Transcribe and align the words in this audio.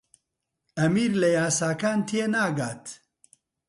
ئەمیر 0.77 1.11
لە 1.21 1.29
یاساکان 1.37 1.99
تێناگات. 2.07 2.85